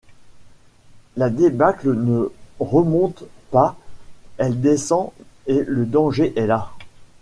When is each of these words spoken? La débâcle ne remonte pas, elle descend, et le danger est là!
La 1.15 1.29
débâcle 1.29 1.93
ne 1.93 2.33
remonte 2.59 3.23
pas, 3.51 3.77
elle 4.39 4.59
descend, 4.59 5.11
et 5.45 5.61
le 5.67 5.85
danger 5.85 6.33
est 6.37 6.47
là! 6.47 6.71